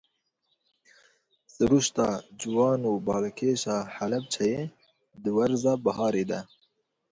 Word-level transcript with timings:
Siruşta 1.53 2.07
ciwan 2.39 2.81
û 2.91 2.93
balkêş 3.07 3.61
a 3.77 3.79
Helebceyê 3.95 4.61
di 5.21 5.29
werza 5.37 5.73
biharê 5.85 6.23
de. 6.31 6.39